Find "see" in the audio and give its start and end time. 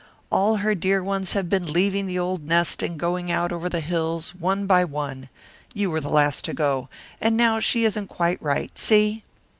8.75-9.21